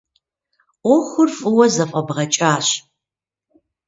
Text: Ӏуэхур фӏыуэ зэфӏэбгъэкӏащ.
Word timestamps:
Ӏуэхур 0.83 1.29
фӏыуэ 1.37 1.65
зэфӏэбгъэкӏащ. 1.73 2.67